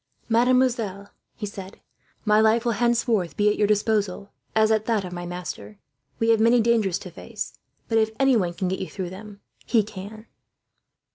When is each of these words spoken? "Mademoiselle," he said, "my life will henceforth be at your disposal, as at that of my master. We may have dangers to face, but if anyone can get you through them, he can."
"Mademoiselle," 0.29 1.09
he 1.35 1.45
said, 1.45 1.79
"my 2.25 2.41
life 2.41 2.65
will 2.65 2.71
henceforth 2.71 3.37
be 3.37 3.49
at 3.49 3.55
your 3.55 3.67
disposal, 3.67 4.31
as 4.55 4.71
at 4.71 4.85
that 4.87 5.05
of 5.05 5.13
my 5.13 5.27
master. 5.27 5.77
We 6.17 6.35
may 6.37 6.51
have 6.55 6.63
dangers 6.63 6.97
to 6.97 7.11
face, 7.11 7.59
but 7.87 7.99
if 7.99 8.09
anyone 8.19 8.55
can 8.55 8.67
get 8.67 8.79
you 8.79 8.89
through 8.89 9.11
them, 9.11 9.41
he 9.63 9.83
can." 9.83 10.25